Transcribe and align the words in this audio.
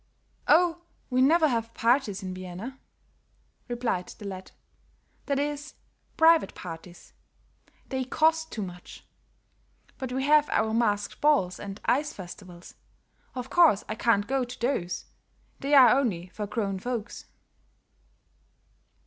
"Oh, 0.47 0.81
we 1.11 1.21
never 1.21 1.47
have 1.47 1.75
parties 1.75 2.23
in 2.23 2.33
Vienna," 2.33 2.79
replied 3.67 4.07
the 4.07 4.25
lad. 4.25 4.49
"That 5.27 5.37
is, 5.37 5.75
private 6.17 6.55
parties; 6.55 7.13
they 7.89 8.03
cost 8.05 8.51
too 8.51 8.63
much. 8.63 9.05
But 9.99 10.11
we 10.11 10.23
have 10.23 10.49
our 10.49 10.73
masked 10.73 11.21
balls 11.21 11.59
and 11.59 11.79
ice 11.85 12.13
festivals. 12.13 12.73
Of 13.35 13.51
course 13.51 13.83
I 13.87 13.93
can't 13.93 14.25
go 14.25 14.43
to 14.43 14.59
those; 14.59 15.05
they 15.59 15.75
are 15.75 15.91
only 15.99 16.29
for 16.29 16.47
grown 16.47 16.79
folks." 16.79 17.25